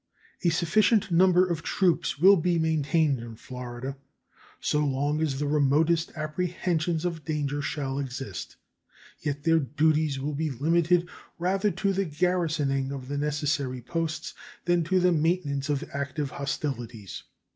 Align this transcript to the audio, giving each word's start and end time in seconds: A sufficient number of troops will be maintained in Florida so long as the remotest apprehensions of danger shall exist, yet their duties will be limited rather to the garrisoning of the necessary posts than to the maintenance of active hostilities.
A 0.41 0.49
sufficient 0.49 1.11
number 1.11 1.47
of 1.47 1.61
troops 1.61 2.17
will 2.17 2.35
be 2.35 2.57
maintained 2.57 3.19
in 3.19 3.35
Florida 3.35 3.97
so 4.59 4.83
long 4.83 5.21
as 5.21 5.37
the 5.37 5.45
remotest 5.45 6.11
apprehensions 6.15 7.05
of 7.05 7.23
danger 7.23 7.61
shall 7.61 7.99
exist, 7.99 8.55
yet 9.19 9.43
their 9.43 9.59
duties 9.59 10.19
will 10.19 10.33
be 10.33 10.49
limited 10.49 11.07
rather 11.37 11.69
to 11.69 11.93
the 11.93 12.05
garrisoning 12.05 12.91
of 12.91 13.09
the 13.09 13.17
necessary 13.19 13.83
posts 13.83 14.33
than 14.65 14.83
to 14.85 14.99
the 14.99 15.11
maintenance 15.11 15.69
of 15.69 15.87
active 15.93 16.31
hostilities. 16.31 17.21